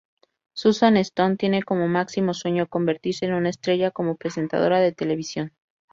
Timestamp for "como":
1.61-1.87, 3.91-4.15